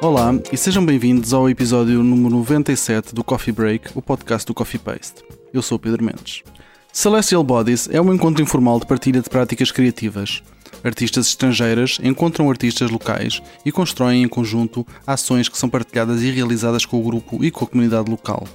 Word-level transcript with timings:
Olá 0.00 0.32
e 0.52 0.56
sejam 0.56 0.86
bem-vindos 0.86 1.34
ao 1.34 1.50
episódio 1.50 2.04
número 2.04 2.36
97 2.36 3.12
do 3.12 3.24
Coffee 3.24 3.52
Break, 3.52 3.90
o 3.96 4.00
podcast 4.00 4.46
do 4.46 4.54
Coffee 4.54 4.78
Paste. 4.78 5.24
Eu 5.52 5.60
sou 5.60 5.76
Pedro 5.76 6.04
Mendes. 6.04 6.44
Celestial 6.92 7.42
Bodies 7.42 7.88
é 7.90 8.00
um 8.00 8.14
encontro 8.14 8.40
informal 8.40 8.78
de 8.78 8.86
partilha 8.86 9.20
de 9.20 9.28
práticas 9.28 9.72
criativas. 9.72 10.40
Artistas 10.84 11.26
estrangeiras 11.26 11.98
encontram 12.00 12.48
artistas 12.48 12.92
locais 12.92 13.42
e 13.66 13.72
constroem 13.72 14.22
em 14.22 14.28
conjunto 14.28 14.86
ações 15.04 15.48
que 15.48 15.58
são 15.58 15.68
partilhadas 15.68 16.22
e 16.22 16.30
realizadas 16.30 16.86
com 16.86 17.00
o 17.00 17.02
grupo 17.02 17.44
e 17.44 17.50
com 17.50 17.64
a 17.64 17.68
comunidade 17.68 18.08
local. 18.08 18.46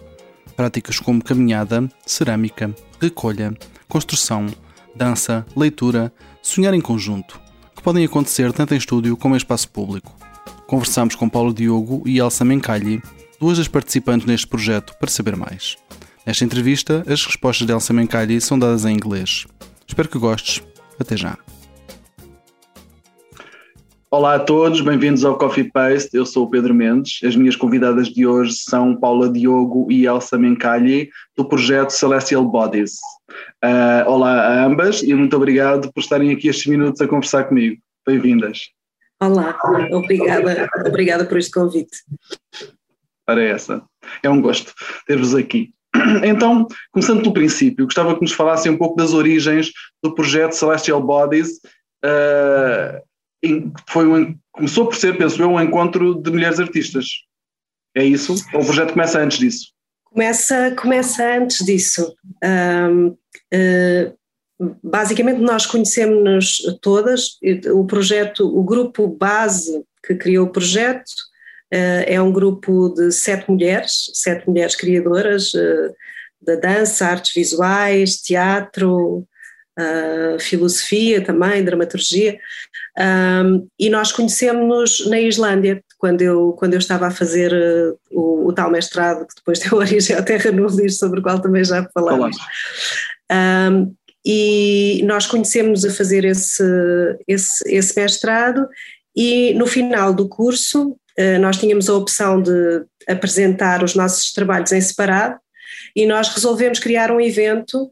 Práticas 0.56 0.98
como 0.98 1.22
caminhada, 1.22 1.90
cerâmica, 2.06 2.74
recolha, 3.02 3.54
construção, 3.90 4.48
dança, 4.96 5.46
leitura, 5.58 6.14
sonhar 6.42 6.74
em 6.74 6.82
conjunto, 6.82 7.38
que 7.76 7.84
podem 7.84 8.06
acontecer 8.06 8.54
tanto 8.54 8.74
em 8.74 8.78
estúdio 8.78 9.18
como 9.18 9.36
em 9.36 9.38
espaço 9.38 9.70
público. 9.70 10.16
Conversamos 10.74 11.14
com 11.14 11.30
Paulo 11.30 11.54
Diogo 11.54 12.02
e 12.04 12.18
Elsa 12.18 12.44
Mencalli, 12.44 13.00
duas 13.40 13.60
das 13.60 13.68
participantes 13.68 14.26
neste 14.26 14.48
projeto, 14.48 14.96
para 15.00 15.08
saber 15.08 15.36
mais. 15.36 15.78
Nesta 16.26 16.44
entrevista, 16.44 17.04
as 17.08 17.24
respostas 17.24 17.68
de 17.68 17.72
Elsa 17.72 17.94
Mencalli 17.94 18.42
são 18.42 18.58
dadas 18.58 18.84
em 18.84 18.96
inglês. 18.96 19.46
Espero 19.88 20.10
que 20.10 20.18
gostes. 20.18 20.64
Até 21.00 21.16
já. 21.16 21.38
Olá 24.10 24.34
a 24.34 24.40
todos, 24.40 24.82
bem-vindos 24.82 25.24
ao 25.24 25.38
Coffee 25.38 25.72
Paste. 25.72 26.18
Eu 26.18 26.26
sou 26.26 26.48
o 26.48 26.50
Pedro 26.50 26.74
Mendes. 26.74 27.20
As 27.24 27.36
minhas 27.36 27.56
convidadas 27.56 28.08
de 28.08 28.26
hoje 28.26 28.54
são 28.54 28.96
Paula 28.96 29.30
Diogo 29.30 29.86
e 29.92 30.08
Elsa 30.08 30.40
Mencalli, 30.40 31.08
do 31.38 31.46
projeto 31.46 31.92
Celestial 31.92 32.44
Bodies. 32.46 32.94
Uh, 33.64 34.10
olá 34.10 34.42
a 34.48 34.66
ambas 34.66 35.04
e 35.04 35.14
muito 35.14 35.38
obrigado 35.38 35.94
por 35.94 36.00
estarem 36.00 36.32
aqui 36.32 36.48
estes 36.48 36.66
minutos 36.66 37.00
a 37.00 37.08
conversar 37.08 37.44
comigo. 37.44 37.80
Bem-vindas. 38.08 38.74
Olá, 39.24 39.58
obrigada, 39.92 40.70
obrigada 40.86 41.26
por 41.26 41.38
este 41.38 41.52
convite. 41.52 41.98
Para 43.26 43.42
essa. 43.42 43.82
É 44.22 44.30
um 44.30 44.42
gosto 44.42 44.74
ter-vos 45.08 45.34
aqui. 45.34 45.74
Então, 46.26 46.68
começando 46.92 47.22
pelo 47.22 47.34
princípio, 47.34 47.86
gostava 47.86 48.16
que 48.16 48.22
nos 48.22 48.34
falassem 48.34 48.72
um 48.72 48.78
pouco 48.78 48.98
das 48.98 49.14
origens 49.14 49.72
do 50.04 50.14
projeto 50.14 50.52
Celestial 50.54 51.02
Bodies. 51.02 51.62
Uh, 52.04 53.02
foi 53.88 54.08
um, 54.08 54.38
começou 54.52 54.88
por 54.88 54.96
ser, 54.96 55.18
penso 55.18 55.42
eu, 55.42 55.52
um 55.52 55.62
encontro 55.62 56.16
de 56.22 56.32
mulheres 56.32 56.60
artistas. 56.60 57.06
É 57.96 58.04
isso? 58.04 58.36
Ou 58.54 58.62
o 58.62 58.66
projeto 58.66 58.92
começa 58.92 59.20
antes 59.20 59.38
disso? 59.38 59.68
Começa, 60.04 60.76
começa 60.76 61.38
antes 61.38 61.66
disso. 61.66 62.14
Um, 62.44 63.08
uh, 63.08 63.18
ah, 63.54 64.14
basicamente 64.84 65.40
nós 65.40 65.66
conhecemos 65.66 66.58
todas, 66.82 67.38
o 67.74 67.86
projeto, 67.86 68.46
o 68.46 68.64
grupo 68.64 69.08
base 69.08 69.84
que 70.06 70.16
criou 70.16 70.48
o 70.48 70.52
projeto 70.52 71.10
uh, 71.74 72.04
é 72.06 72.22
um 72.22 72.32
grupo 72.32 72.90
de 72.90 73.12
sete 73.12 73.50
mulheres, 73.50 74.12
sete 74.14 74.48
mulheres 74.48 74.76
criadoras 74.76 75.54
uh, 75.54 75.94
da 76.42 76.56
dança, 76.56 77.08
artes 77.08 77.34
visuais, 77.34 78.18
teatro, 78.18 79.26
uh, 79.80 80.40
filosofia 80.40 81.24
também, 81.24 81.64
dramaturgia, 81.64 82.38
e 83.80 83.90
nós 83.90 84.12
conhecemos-nos 84.12 85.08
na 85.08 85.20
Islândia, 85.20 85.84
quando 85.98 86.22
eu, 86.22 86.52
quando 86.52 86.74
eu 86.74 86.80
estava 86.80 87.08
a 87.08 87.12
fazer 87.12 87.52
o, 88.12 88.50
o, 88.50 88.54
tal 88.54 88.70
mestrado 88.70 89.26
que 89.26 89.34
depois 89.36 89.58
deu 89.64 89.80
origem 89.80 90.16
à 90.16 90.22
Terra 90.22 90.52
Nudis, 90.52 91.00
sobre 91.00 91.20
o 91.20 91.24
qual 91.24 91.42
também 91.42 91.64
já 91.64 91.90
falamos. 91.92 92.38
Um, 93.32 93.96
e 94.26 95.02
nós 95.06 95.26
conhecemos 95.26 95.84
a 95.84 95.92
fazer 95.92 96.24
esse, 96.24 96.64
esse, 97.28 97.64
esse 97.68 98.00
mestrado 98.00 98.68
e 99.16 99.54
no 99.56 99.68
final 99.68 100.14
do 100.14 100.30
curso 100.30 100.98
eh, 101.18 101.38
nós 101.38 101.58
tínhamos 101.58 101.90
a 101.90 101.96
opção 101.96 102.42
de 102.42 102.86
apresentar 103.08 103.84
os 103.84 103.96
nossos 103.96 104.32
trabalhos 104.32 104.72
em 104.72 104.82
separado 104.82 105.38
e 105.96 106.06
nós 106.06 106.30
resolvemos 106.30 106.80
criar 106.80 107.12
um 107.12 107.20
evento 107.20 107.92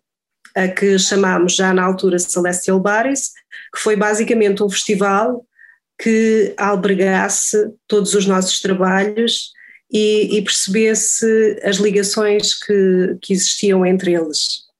a 0.56 0.68
que 0.68 0.98
chamámos 0.98 1.56
já 1.56 1.74
na 1.74 1.84
altura 1.84 2.20
Celestial 2.20 2.80
Baris, 2.80 3.32
que 3.74 3.80
foi 3.80 3.96
basicamente 3.96 4.64
um 4.64 4.70
festival 4.70 5.46
que 6.02 6.54
albergasse 6.58 7.58
todos 7.88 8.14
os 8.16 8.26
nossos 8.26 8.60
trabalhos 8.60 9.52
e, 9.92 10.38
e 10.38 10.42
percebesse 10.42 11.60
as 11.64 11.78
ligações 11.78 12.58
que, 12.58 13.18
que 13.22 13.34
existiam 13.34 13.86
entre 13.86 14.14
eles. 14.14 14.71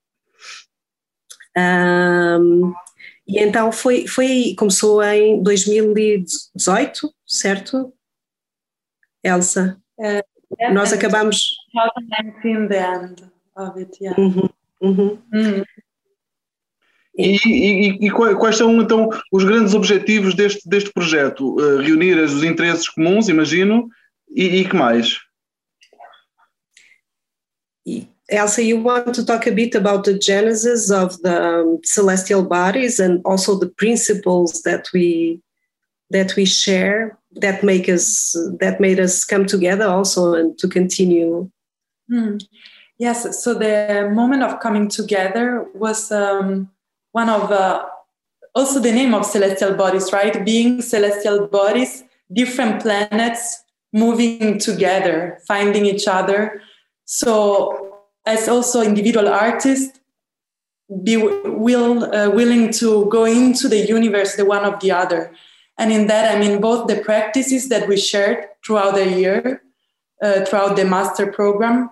Um, 1.58 2.74
e 3.28 3.40
então 3.40 3.72
foi, 3.72 4.08
foi 4.08 4.56
começou 4.58 5.04
em 5.04 5.42
2018, 5.42 7.14
certo? 7.26 7.94
Elsa? 9.24 9.80
Uh, 9.98 10.74
Nós 10.74 10.92
acabamos. 10.94 11.56
2019, 11.74 12.68
the 12.68 12.96
end 12.96 13.32
of 13.56 13.80
it, 13.80 13.98
yeah. 14.04 14.20
Uhum, 14.20 14.50
uhum. 14.82 15.18
Hum. 15.34 15.64
E, 17.18 17.38
e, 17.46 18.08
e, 18.08 18.12
quais 18.12 18.58
são 18.58 18.82
então 18.82 19.10
os 19.32 19.44
grandes 19.44 19.74
objetivos 19.74 20.34
deste, 20.34 20.68
deste 20.68 20.92
projeto? 20.92 21.56
Uh, 21.56 21.78
reunir 21.78 22.18
os 22.18 22.44
interesses 22.44 22.88
comuns, 22.88 23.28
imagino, 23.28 23.90
e, 24.34 24.62
e 24.62 24.70
que 24.70 24.76
mais? 24.76 25.20
Elsa, 28.32 28.64
you 28.64 28.80
want 28.80 29.14
to 29.14 29.26
talk 29.26 29.46
a 29.46 29.52
bit 29.52 29.76
about 29.76 30.06
the 30.06 30.18
genesis 30.18 30.90
of 30.90 31.22
the 31.22 31.44
um, 31.44 31.80
celestial 31.84 32.44
bodies 32.44 33.00
and 33.00 33.22
also 33.26 33.60
the 33.60 33.70
principles 33.70 34.62
that 34.64 34.88
we 34.94 35.42
that 36.10 36.36
we 36.36 36.46
share 36.46 37.18
that 37.36 37.64
make 37.64 37.88
us 37.88 38.36
that 38.60 38.80
made 38.80 39.00
us 39.00 39.26
come 39.26 39.46
together 39.46 39.86
also 39.86 40.34
and 40.34 40.58
to 40.60 40.68
continue. 40.68 41.50
Hmm. 42.10 42.38
Yes, 42.98 43.44
so 43.44 43.54
the 43.54 44.12
moment 44.14 44.44
of 44.44 44.60
coming 44.60 44.88
together 44.88 45.66
was 45.74 46.12
um, 46.12 46.70
one 47.14 47.30
of 47.30 47.52
uh, 47.52 47.86
also 48.54 48.80
the 48.80 48.92
name 48.92 49.14
of 49.14 49.26
celestial 49.26 49.74
bodies, 49.74 50.14
right? 50.14 50.46
Being 50.46 50.82
celestial 50.82 51.48
bodies, 51.48 52.04
different 52.32 52.82
planets 52.82 53.64
moving 53.92 54.60
together, 54.60 55.40
finding 55.48 55.86
each 55.86 56.08
other. 56.08 56.62
So 57.06 57.91
as 58.26 58.48
also 58.48 58.82
individual 58.82 59.28
artists 59.28 60.00
be 61.04 61.18
will 61.18 62.04
uh, 62.14 62.30
willing 62.30 62.72
to 62.72 63.06
go 63.10 63.26
into 63.26 63.68
the 63.68 63.88
universe 63.88 64.36
the 64.36 64.46
one 64.46 64.66
of 64.66 64.80
the 64.82 64.92
other. 64.92 65.34
And 65.78 65.92
in 65.92 66.08
that 66.08 66.36
i 66.36 66.38
mean 66.38 66.62
both 66.62 66.88
the 66.88 67.02
practices 67.02 67.70
that 67.70 67.88
we 67.88 67.98
shared 67.98 68.46
throughout 68.64 68.96
the 68.96 69.10
year 69.10 69.64
uh, 70.22 70.46
throughout 70.46 70.76
the 70.76 70.86
master 70.86 71.32
program 71.32 71.90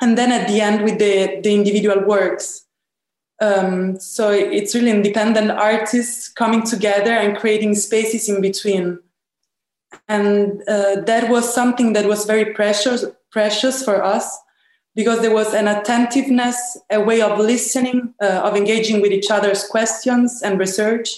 and 0.00 0.18
then 0.18 0.32
at 0.32 0.48
the 0.48 0.60
end 0.60 0.84
with 0.84 0.98
the, 0.98 1.40
the 1.42 1.54
individual 1.54 2.04
works. 2.04 2.64
Um, 3.40 3.98
so 3.98 4.30
it's 4.30 4.74
really 4.74 4.90
independent 4.90 5.50
artists 5.50 6.28
coming 6.28 6.62
together 6.62 7.12
and 7.12 7.36
creating 7.36 7.74
spaces 7.74 8.28
in 8.28 8.40
between. 8.40 9.00
And 10.08 10.62
uh, 10.68 11.00
that 11.02 11.30
was 11.30 11.52
something 11.52 11.92
that 11.92 12.06
was 12.06 12.26
very 12.26 12.52
precious 12.52 13.04
precious 13.30 13.84
for 13.84 14.02
us 14.02 14.38
because 14.94 15.20
there 15.20 15.34
was 15.34 15.54
an 15.54 15.66
attentiveness, 15.68 16.78
a 16.90 17.00
way 17.00 17.20
of 17.20 17.38
listening, 17.38 18.14
uh, 18.22 18.42
of 18.44 18.56
engaging 18.56 19.00
with 19.00 19.12
each 19.12 19.30
other's 19.30 19.64
questions 19.66 20.40
and 20.42 20.58
research 20.58 21.10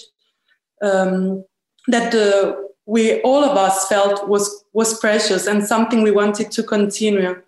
um, 0.81 1.43
that 1.87 2.13
uh, 2.13 2.55
we 2.85 3.21
all 3.21 3.43
of 3.43 3.57
us 3.57 3.87
felt 3.87 4.27
was 4.27 4.63
was 4.73 4.99
precious 4.99 5.47
and 5.47 5.65
something 5.65 6.03
we 6.03 6.11
wanted 6.11 6.51
to 6.51 6.63
continue. 6.63 7.41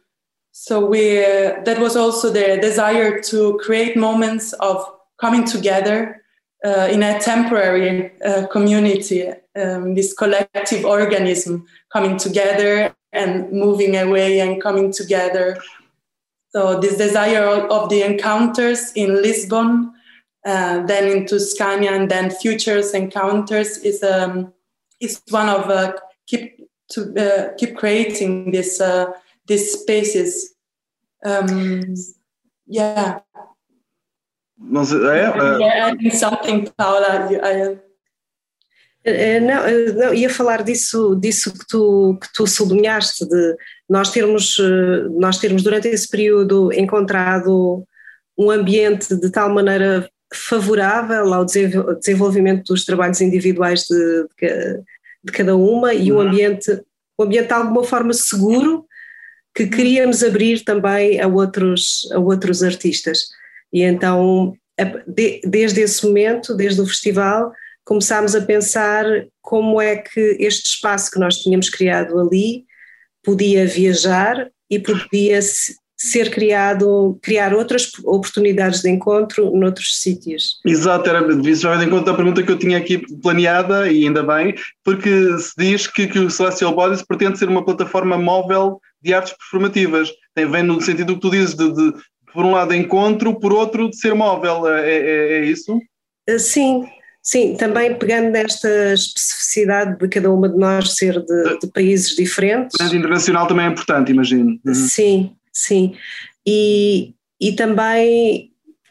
So 0.51 0.85
we 0.85 1.19
uh, 1.19 1.61
that 1.63 1.79
was 1.79 1.95
also 1.95 2.31
the 2.31 2.57
desire 2.61 3.19
to 3.21 3.59
create 3.63 3.95
moments 3.95 4.53
of 4.53 4.85
coming 5.19 5.45
together 5.45 6.23
uh, 6.65 6.87
in 6.91 7.03
a 7.03 7.19
temporary 7.19 8.11
uh, 8.21 8.47
community, 8.47 9.29
um, 9.55 9.95
this 9.95 10.13
collective 10.13 10.85
organism 10.85 11.65
coming 11.91 12.17
together 12.17 12.93
and 13.13 13.51
moving 13.51 13.95
away 13.95 14.39
and 14.39 14.61
coming 14.61 14.91
together 14.91 15.57
so 16.49 16.79
this 16.79 16.97
desire 16.97 17.45
of 17.45 17.89
the 17.89 18.01
encounters 18.01 18.91
in 18.93 19.21
Lisbon, 19.21 19.93
uh, 20.45 20.85
then 20.85 21.07
in 21.07 21.25
Tuscany, 21.25 21.87
and 21.87 22.09
then 22.09 22.31
futures 22.31 22.93
encounters 22.93 23.77
is 23.77 24.03
um, 24.03 24.53
is 24.99 25.21
one 25.29 25.49
of 25.49 25.69
uh, 25.69 25.93
keep 26.27 26.67
to 26.91 27.13
uh, 27.15 27.53
keep 27.57 27.75
creating 27.77 28.51
this 28.51 28.81
uh, 28.81 29.11
these 29.47 29.73
spaces. 29.73 30.55
Um, 31.23 31.95
yeah. 32.65 33.19
Sei, 34.85 34.97
é, 34.97 35.23
é. 35.23 35.59
Yeah, 35.59 35.87
adding 35.87 36.11
something, 36.11 36.67
Paula. 36.77 37.29
I, 37.41 37.79
não, 39.39 39.65
eh, 39.65 39.91
não, 39.93 40.13
ia 40.13 40.29
falar 40.29 40.63
disso, 40.63 41.15
disso 41.15 41.53
que, 41.53 41.65
tu, 41.67 42.17
que 42.21 42.27
tu 42.33 42.45
sublinhaste, 42.45 43.27
de 43.27 43.55
nós 43.89 44.11
termos, 44.11 44.57
eh, 44.59 45.07
nós 45.11 45.37
termos 45.37 45.63
durante 45.63 45.87
esse 45.87 46.07
período 46.07 46.71
encontrado 46.73 47.83
um 48.37 48.51
ambiente 48.51 49.15
de 49.15 49.29
tal 49.29 49.49
maneira 49.49 50.09
favorável 50.33 51.33
ao 51.33 51.45
desenvolvimento 51.45 52.67
dos 52.67 52.85
trabalhos 52.85 53.19
individuais 53.19 53.85
de, 53.85 54.27
de, 54.39 54.81
de 55.23 55.31
cada 55.31 55.55
uma 55.55 55.93
e 55.93 56.11
um 56.11 56.15
uhum. 56.15 56.21
ambiente 56.21 56.81
um 57.19 57.23
ambiente 57.23 57.47
de 57.47 57.53
alguma 57.53 57.83
forma 57.83 58.13
seguro 58.13 58.85
que 59.53 59.67
queríamos 59.67 60.23
abrir 60.23 60.63
também 60.63 61.19
a 61.19 61.27
outros, 61.27 62.09
a 62.13 62.19
outros 62.19 62.63
artistas. 62.63 63.27
E 63.73 63.81
então, 63.81 64.53
desde 65.43 65.81
esse 65.81 66.05
momento, 66.05 66.55
desde 66.55 66.79
o 66.79 66.87
festival, 66.87 67.51
começámos 67.89 68.35
a 68.35 68.41
pensar 68.41 69.03
como 69.41 69.81
é 69.81 69.95
que 69.95 70.37
este 70.39 70.67
espaço 70.67 71.09
que 71.09 71.19
nós 71.19 71.37
tínhamos 71.37 71.71
criado 71.71 72.19
ali 72.19 72.63
podia 73.23 73.65
viajar 73.65 74.47
e 74.69 74.77
podia 74.77 75.39
ser 75.97 76.29
criado, 76.29 77.17
criar 77.19 77.51
outras 77.51 77.91
oportunidades 78.05 78.81
de 78.81 78.91
encontro 78.91 79.49
noutros 79.57 79.99
sítios. 79.99 80.59
Exato, 80.63 81.09
era 81.09 81.19
já 81.55 81.75
de 81.77 81.85
encontro 81.85 82.13
à 82.13 82.15
pergunta 82.15 82.43
que 82.43 82.51
eu 82.51 82.59
tinha 82.59 82.77
aqui 82.77 82.99
planeada, 83.23 83.91
e 83.91 84.05
ainda 84.05 84.21
bem, 84.21 84.53
porque 84.83 85.09
se 85.39 85.53
diz 85.57 85.87
que, 85.87 86.07
que 86.07 86.19
o 86.19 86.29
Celestial 86.29 86.75
Bodies 86.75 87.01
pretende 87.01 87.39
ser 87.39 87.49
uma 87.49 87.65
plataforma 87.65 88.19
móvel 88.19 88.79
de 89.01 89.15
artes 89.15 89.33
performativas. 89.33 90.11
Tem, 90.35 90.45
vem 90.45 90.61
no 90.61 90.79
sentido 90.79 91.15
que 91.15 91.21
tu 91.21 91.31
dizes 91.31 91.55
de, 91.55 91.73
de 91.73 91.93
por 92.31 92.45
um 92.45 92.51
lado 92.51 92.71
encontro, 92.75 93.39
por 93.39 93.51
outro 93.51 93.89
de 93.89 93.97
ser 93.97 94.13
móvel, 94.13 94.67
é, 94.71 94.91
é, 94.91 95.37
é 95.39 95.45
isso? 95.45 95.81
Eh, 96.27 96.37
sim, 96.37 96.87
Sim, 97.21 97.55
também 97.55 97.93
pegando 97.95 98.31
nesta 98.31 98.93
especificidade 98.93 99.97
de 99.99 100.07
cada 100.07 100.31
uma 100.31 100.47
de 100.47 100.57
nós 100.57 100.95
ser 100.95 101.19
de, 101.23 101.59
de 101.59 101.67
países 101.67 102.15
diferentes. 102.15 102.79
A 102.79 102.85
internacional 102.85 103.45
também 103.47 103.65
é 103.65 103.69
importante, 103.69 104.11
imagino. 104.11 104.59
Uhum. 104.65 104.73
Sim, 104.73 105.31
sim. 105.53 105.95
E, 106.47 107.13
e 107.39 107.51
também 107.53 108.49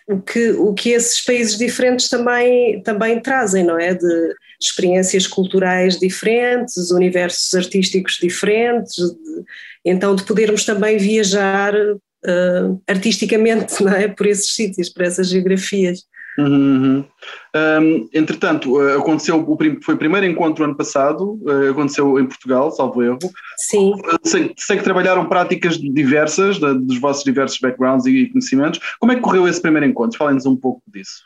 o 0.09 0.21
que, 0.21 0.51
o 0.53 0.73
que 0.73 0.91
esses 0.91 1.21
países 1.21 1.59
diferentes 1.59 2.09
também, 2.09 2.83
também 2.83 3.21
trazem, 3.21 3.65
não 3.65 3.79
é? 3.79 3.95
De 3.95 4.35
experiências 4.61 5.27
culturais 5.27 5.99
diferentes, 5.99 6.91
universos 6.91 7.55
artísticos 7.55 8.19
diferentes, 8.21 8.95
de, 8.97 9.45
então 9.85 10.15
de 10.15 10.25
podermos 10.25 10.65
também 10.65 10.97
viajar 10.97 11.75
uh, 11.75 12.83
artisticamente, 12.87 13.81
não 13.85 13.93
é? 13.93 14.09
Por 14.09 14.27
esses 14.27 14.55
sítios, 14.55 14.89
por 14.89 15.03
essas 15.03 15.29
geografias. 15.29 16.05
Uhum, 16.39 17.05
Um, 17.57 18.09
entretanto, 18.13 18.81
eh, 18.83 18.97
aconteceu, 18.97 19.41
o, 19.41 19.59
foi 19.83 19.95
o 19.95 19.99
primeiro 19.99 20.27
encontro 20.27 20.65
ano 20.65 20.77
passado, 20.77 21.41
uh, 21.43 21.71
aconteceu 21.71 22.19
em 22.21 22.27
Portugal, 22.27 22.71
salvo 22.71 23.03
erro. 23.03 23.19
Sim. 23.57 23.95
Sei, 24.23 24.53
sei 24.57 24.77
que 24.77 24.85
trabalharam 24.85 25.29
práticas 25.29 25.79
diversas, 25.79 26.59
de, 26.59 26.75
dos 26.75 27.01
vossos 27.01 27.25
diversos 27.25 27.59
backgrounds 27.59 28.07
e 28.07 28.27
conhecimentos. 28.27 28.81
Como 29.01 29.13
é 29.13 29.17
que 29.17 29.23
correu 29.23 29.49
esse 29.49 29.61
primeiro 29.61 29.87
encontro? 29.87 30.19
Falem-nos 30.19 30.47
um 30.47 30.57
pouco 30.57 30.83
disso. 30.87 31.23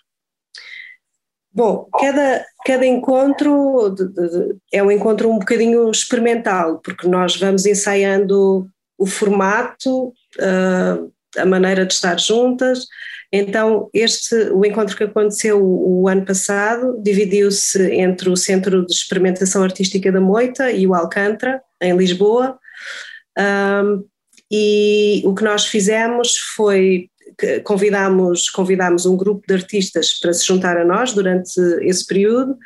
Bom, 1.52 1.86
cada, 2.00 2.44
cada 2.64 2.86
encontro 2.86 3.90
de, 3.90 4.08
de, 4.08 4.56
é 4.72 4.82
um 4.82 4.90
encontro 4.90 5.28
um 5.28 5.38
bocadinho 5.38 5.90
experimental, 5.90 6.78
porque 6.78 7.06
nós 7.06 7.36
vamos 7.36 7.66
ensaiando 7.66 8.66
o 8.96 9.06
formato, 9.06 10.08
uh, 10.08 11.12
a 11.36 11.46
maneira 11.46 11.86
de 11.86 11.92
estar 11.94 12.18
juntas, 12.18 12.86
então, 13.32 13.88
este, 13.94 14.34
o 14.52 14.62
encontro 14.62 14.94
que 14.94 15.04
aconteceu 15.04 15.58
o, 15.64 16.06
ano 16.06 16.26
passado 16.26 17.00
dividiu-se 17.02 17.82
entre 17.94 18.28
o 18.28 18.36
Centro 18.36 18.84
de 18.84 18.92
Experimentação 18.92 19.62
Artística 19.62 20.12
da 20.12 20.20
Moita 20.20 20.70
e 20.70 20.86
o 20.86 20.94
Alcântara, 20.94 21.62
em 21.80 21.96
Lisboa. 21.96 22.58
Um, 23.38 24.04
e 24.50 25.22
o 25.24 25.34
que 25.34 25.42
nós 25.42 25.64
fizemos 25.64 26.36
foi 26.54 27.08
convidámos, 27.64 28.50
convidámos 28.50 29.06
um 29.06 29.16
grupo 29.16 29.42
de 29.48 29.54
artistas 29.54 30.20
para 30.20 30.34
se 30.34 30.44
juntar 30.44 30.76
a 30.76 30.84
nós 30.84 31.14
durante 31.14 31.58
esse 31.80 32.06
período. 32.06 32.58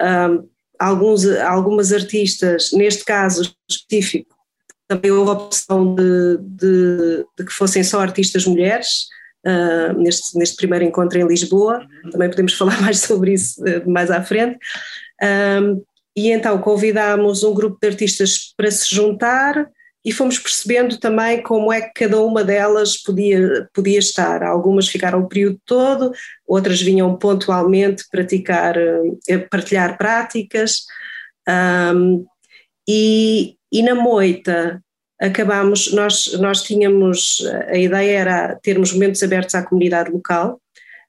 Um, 0.00 0.48
alguns, 0.76 1.24
algumas 1.26 1.92
artistas, 1.92 2.72
neste 2.72 3.04
caso 3.04 3.54
específico, 3.70 4.34
também 4.88 5.10
houve 5.10 5.30
a 5.30 5.34
opção 5.34 5.94
de, 5.94 6.38
de, 6.40 7.26
de 7.38 7.44
que 7.44 7.52
fossem 7.52 7.84
só 7.84 8.00
artistas 8.00 8.46
mulheres, 8.46 9.06
uh, 9.46 9.92
neste, 9.98 10.36
neste 10.36 10.56
primeiro 10.56 10.84
encontro 10.84 11.18
em 11.18 11.26
Lisboa, 11.26 11.86
uhum. 12.04 12.10
também 12.10 12.30
podemos 12.30 12.54
falar 12.56 12.80
mais 12.80 13.00
sobre 13.00 13.34
isso 13.34 13.62
uh, 13.62 13.88
mais 13.88 14.10
à 14.10 14.22
frente. 14.22 14.58
Um, 15.22 15.84
e 16.16 16.30
então 16.32 16.58
convidámos 16.58 17.44
um 17.44 17.54
grupo 17.54 17.78
de 17.80 17.86
artistas 17.86 18.52
para 18.56 18.70
se 18.70 18.92
juntar 18.92 19.68
e 20.04 20.10
fomos 20.10 20.38
percebendo 20.38 20.98
também 20.98 21.42
como 21.42 21.72
é 21.72 21.82
que 21.82 22.06
cada 22.06 22.20
uma 22.20 22.42
delas 22.42 22.96
podia, 22.96 23.68
podia 23.74 23.98
estar. 23.98 24.42
Algumas 24.42 24.88
ficaram 24.88 25.20
o 25.20 25.28
período 25.28 25.60
todo, 25.66 26.12
outras 26.46 26.80
vinham 26.80 27.14
pontualmente 27.16 28.04
praticar, 28.10 28.74
partilhar 29.50 29.98
práticas. 29.98 30.84
Um, 31.94 32.24
e, 32.88 33.56
e 33.70 33.82
na 33.82 33.94
moita 33.94 34.82
acabámos, 35.20 35.92
nós, 35.92 36.32
nós 36.34 36.62
tínhamos, 36.62 37.42
a 37.66 37.76
ideia 37.76 38.18
era 38.18 38.54
termos 38.62 38.92
momentos 38.92 39.22
abertos 39.22 39.54
à 39.54 39.62
comunidade 39.62 40.10
local, 40.10 40.60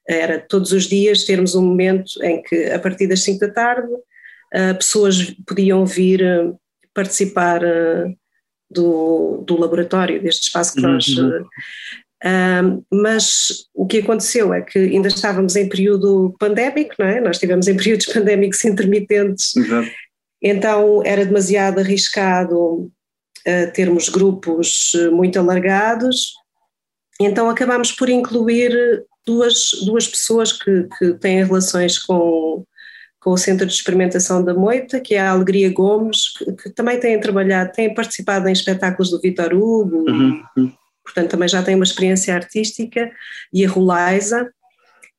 era 0.07 0.39
todos 0.39 0.71
os 0.71 0.87
dias 0.87 1.23
termos 1.23 1.53
um 1.53 1.63
momento 1.63 2.11
em 2.23 2.41
que, 2.41 2.65
a 2.71 2.79
partir 2.79 3.07
das 3.07 3.23
5 3.23 3.39
da 3.39 3.51
tarde, 3.51 3.87
uh, 3.93 4.75
pessoas 4.75 5.35
podiam 5.45 5.85
vir 5.85 6.21
uh, 6.21 6.59
participar 6.95 7.63
uh, 7.63 8.17
do, 8.69 9.43
do 9.45 9.55
laboratório, 9.55 10.21
deste 10.21 10.47
espaço 10.47 10.73
que 10.73 10.81
nós. 10.81 11.07
Uhum. 11.07 12.83
mas 12.91 13.67
o 13.73 13.87
que 13.87 13.99
aconteceu 13.99 14.53
é 14.53 14.61
que 14.61 14.77
ainda 14.77 15.07
estávamos 15.07 15.55
em 15.55 15.69
período 15.69 16.35
pandémico, 16.39 16.95
não 16.99 17.05
é? 17.05 17.21
Nós 17.21 17.37
estivemos 17.37 17.67
em 17.67 17.77
períodos 17.77 18.07
pandémicos 18.11 18.65
intermitentes, 18.65 19.55
Exato. 19.55 19.89
Então 20.41 21.01
era 21.05 21.25
demasiado 21.25 21.79
arriscado 21.79 22.91
termos 23.73 24.09
grupos 24.09 24.91
eh, 24.95 25.09
muito 25.09 25.39
alargados, 25.39 26.33
então 27.19 27.49
acabámos 27.49 27.91
por 27.91 28.09
incluir 28.09 29.03
duas, 29.25 29.71
duas 29.85 30.07
pessoas 30.07 30.53
que, 30.53 30.87
que 30.97 31.13
têm 31.15 31.43
relações 31.43 31.99
com, 31.99 32.63
com 33.19 33.31
o 33.31 33.37
Centro 33.37 33.65
de 33.65 33.73
Experimentação 33.73 34.43
da 34.43 34.53
Moita, 34.53 34.99
que 34.99 35.15
é 35.15 35.19
a 35.19 35.31
Alegria 35.31 35.71
Gomes, 35.71 36.33
que, 36.37 36.51
que 36.53 36.69
também 36.69 36.99
têm 36.99 37.19
trabalhado, 37.19 37.71
têm 37.73 37.93
participado 37.93 38.47
em 38.47 38.53
espetáculos 38.53 39.11
do 39.11 39.19
Vitor 39.19 39.53
Hugo, 39.53 40.09
uhum. 40.09 40.71
portanto 41.03 41.31
também 41.31 41.49
já 41.49 41.61
têm 41.61 41.75
uma 41.75 41.83
experiência 41.83 42.33
artística, 42.33 43.11
e 43.53 43.65
a 43.65 43.69
Rulaiza, 43.69 44.49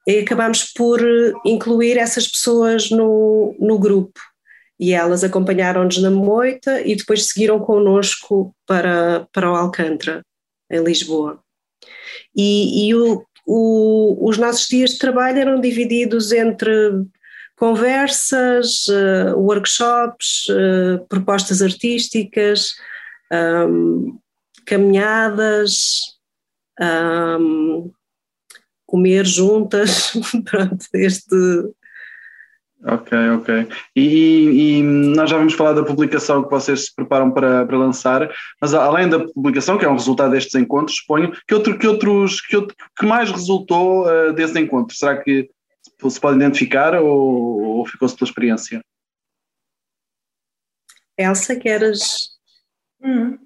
e 0.07 0.21
acabámos 0.21 0.65
por 0.73 1.01
incluir 1.45 1.99
essas 1.99 2.27
pessoas 2.27 2.91
no, 2.91 3.55
no 3.61 3.79
grupo 3.79 4.19
e 4.81 4.95
elas 4.95 5.23
acompanharam-nos 5.23 5.99
na 5.99 6.11
Moita 6.11 6.81
e 6.81 6.97
depois 6.97 7.27
seguiram 7.27 7.61
connosco 7.61 8.57
para, 8.67 9.29
para 9.31 9.53
o 9.53 9.55
Alcântara, 9.55 10.25
em 10.71 10.83
Lisboa. 10.83 11.39
E, 12.35 12.89
e 12.89 12.95
o, 12.95 13.23
o, 13.47 14.27
os 14.27 14.39
nossos 14.39 14.67
dias 14.67 14.93
de 14.93 14.99
trabalho 14.99 15.39
eram 15.39 15.61
divididos 15.61 16.33
entre 16.33 16.71
conversas, 17.57 18.87
uh, 18.87 19.37
workshops, 19.37 20.47
uh, 20.49 21.07
propostas 21.09 21.61
artísticas, 21.61 22.71
um, 23.31 24.19
caminhadas, 24.65 25.99
um, 26.81 27.93
comer 28.87 29.27
juntas, 29.27 30.15
pronto, 30.49 30.87
este, 30.95 31.37
Ok, 32.83 33.13
ok. 33.37 33.69
E, 33.95 34.79
e, 34.79 34.83
nós 34.83 35.29
já 35.29 35.37
vamos 35.37 35.53
falar 35.53 35.75
da 35.75 35.85
publicação 35.85 36.43
que 36.43 36.51
vocês 36.51 36.87
se 36.87 36.95
preparam 36.95 37.31
para, 37.31 37.67
para 37.67 37.77
lançar, 37.77 38.31
mas 38.61 38.73
além 38.73 39.07
da 39.07 39.21
publicação, 39.21 39.77
que 39.77 39.85
é 39.85 39.89
um 39.89 39.97
resultado 39.97 40.31
destes 40.31 40.55
encontros, 40.55 40.97
suponho, 40.97 41.31
que, 41.47 41.55
outro, 41.55 41.79
que 41.79 41.87
outros, 41.87 42.41
que, 42.41 42.57
outro, 42.57 42.75
que 42.99 43.05
mais 43.05 43.31
resultou 43.31 44.07
uh, 44.07 44.33
desse 44.33 44.59
encontro? 44.59 44.97
Será 44.97 45.23
que 45.23 45.51
se 46.09 46.21
pode 46.21 46.37
identificar 46.37 46.95
ou, 46.95 47.61
ou 47.61 47.87
ficou-se 47.87 48.17
pela 48.17 48.29
experiência? 48.29 48.81
Elsa, 51.19 51.57
queres? 51.57 52.31
Mm. 53.05 53.39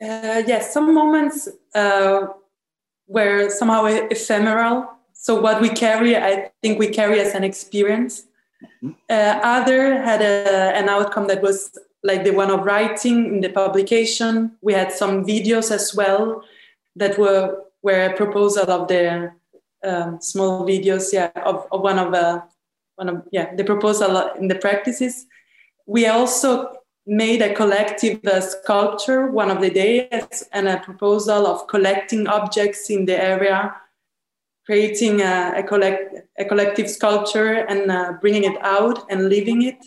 Uh, 0.00 0.44
yes, 0.48 0.72
some 0.72 0.92
moments 0.92 1.48
uh, 1.74 2.28
were 3.08 3.50
somehow 3.50 3.84
ephemeral. 3.86 4.96
So 5.12 5.40
what 5.40 5.60
we 5.60 5.70
carry, 5.70 6.16
I 6.16 6.50
think 6.62 6.78
we 6.78 6.88
carry 6.88 7.20
as 7.20 7.34
an 7.34 7.42
experience. 7.42 8.29
Uh, 9.08 9.40
other 9.42 10.02
had 10.02 10.22
a, 10.22 10.76
an 10.76 10.88
outcome 10.88 11.26
that 11.26 11.42
was 11.42 11.78
like 12.02 12.24
the 12.24 12.32
one 12.32 12.50
of 12.50 12.64
writing 12.64 13.26
in 13.26 13.40
the 13.40 13.50
publication. 13.50 14.56
We 14.62 14.72
had 14.72 14.92
some 14.92 15.24
videos 15.24 15.70
as 15.70 15.94
well 15.94 16.42
that 16.96 17.18
were 17.18 17.62
were 17.82 18.06
a 18.06 18.16
proposal 18.16 18.70
of 18.70 18.88
the 18.88 19.32
um, 19.84 20.20
small 20.20 20.66
videos, 20.66 21.12
yeah, 21.12 21.30
of, 21.44 21.66
of 21.72 21.80
one 21.80 21.98
of 21.98 22.12
the 22.12 22.42
one 22.96 23.08
of 23.08 23.22
yeah 23.32 23.54
the 23.54 23.64
proposal 23.64 24.30
in 24.38 24.48
the 24.48 24.54
practices. 24.54 25.26
We 25.86 26.06
also 26.06 26.80
made 27.06 27.42
a 27.42 27.54
collective 27.54 28.24
uh, 28.24 28.40
sculpture 28.40 29.30
one 29.30 29.50
of 29.50 29.60
the 29.60 29.70
days 29.70 30.44
and 30.52 30.68
a 30.68 30.78
proposal 30.78 31.46
of 31.46 31.66
collecting 31.66 32.26
objects 32.26 32.90
in 32.90 33.06
the 33.06 33.20
area 33.20 33.74
creating 34.70 35.20
a, 35.20 35.52
a, 35.56 35.62
collect, 35.64 36.20
a 36.38 36.44
collective 36.44 36.88
sculpture 36.88 37.66
and 37.68 37.90
uh, 37.90 38.12
bringing 38.20 38.44
it 38.44 38.56
out 38.62 38.98
and 39.10 39.28
living 39.28 39.62
it. 39.62 39.80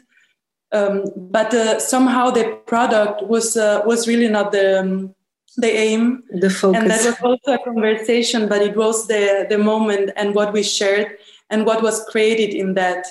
um, 0.73 1.05
but 1.15 1.53
uh, 1.53 1.79
somehow 1.79 2.29
the 2.29 2.45
product 2.65 3.17
was 3.33 3.55
uh, 3.55 3.81
was 3.85 4.07
really 4.07 4.27
not 4.27 4.51
the 4.51 4.67
um, 4.81 5.15
the 5.63 5.71
aim. 5.87 6.23
The 6.45 6.49
focus 6.49 6.81
and 6.81 6.91
that 6.91 7.05
was 7.05 7.21
also 7.29 7.49
a 7.53 7.63
conversation 7.63 8.49
but 8.49 8.61
it 8.61 8.75
was 8.75 9.07
the 9.07 9.45
the 9.51 9.57
moment 9.57 10.11
and 10.19 10.35
what 10.35 10.51
we 10.51 10.63
shared 10.63 11.07
and 11.51 11.65
what 11.65 11.81
was 11.81 12.03
created 12.11 12.51
in 12.61 12.73
that. 12.73 13.03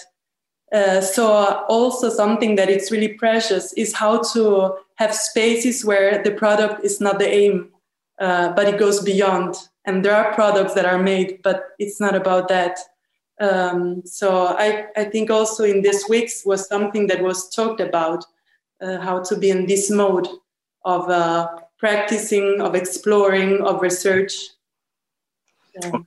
Uh, 0.79 1.01
so 1.01 1.25
also 1.69 2.09
something 2.09 2.57
that 2.57 2.69
it's 2.75 2.91
really 2.91 3.13
precious 3.25 3.65
is 3.75 3.95
how 4.03 4.15
to 4.35 4.75
have 4.97 5.15
spaces 5.15 5.85
where 5.85 6.23
the 6.27 6.35
product 6.43 6.85
is 6.85 7.01
not 7.01 7.19
the 7.19 7.31
aim 7.43 7.55
uh, 8.25 8.49
but 8.57 8.67
it 8.69 8.79
goes 8.79 8.99
beyond 9.03 9.55
and 9.87 10.05
there 10.05 10.15
are 10.15 10.35
products 10.35 10.75
that 10.75 10.85
are 10.85 11.03
made 11.03 11.41
but 11.43 11.71
it's 11.79 12.01
not 12.01 12.15
about 12.15 12.49
that 12.49 12.79
um, 13.41 14.03
so 14.05 14.47
I, 14.47 14.87
I 14.97 15.05
think 15.05 15.31
also 15.31 15.65
in 15.65 15.83
this 15.83 16.09
weeks 16.09 16.43
was 16.45 16.69
something 16.69 17.09
that 17.09 17.23
was 17.23 17.49
talked 17.51 17.81
about 17.81 18.25
uh, 18.81 18.99
how 18.99 19.21
to 19.23 19.37
be 19.37 19.51
in 19.51 19.67
this 19.67 19.91
mode 19.91 20.29
of 20.85 21.09
uh, 21.09 21.49
practicing, 21.79 22.61
of 22.61 22.75
exploring, 22.75 23.61
of 23.63 23.83
research. 23.83 24.33
Ok. 25.75 26.05